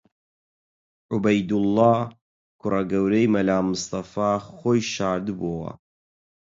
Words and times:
عوبەیدوڵڵا، 1.11 1.93
کوڕە 2.59 2.81
گەورەی 2.91 3.31
مەلا 3.35 3.57
مستەفا 3.69 4.31
خۆی 4.55 4.81
شاردبۆوە 4.93 5.71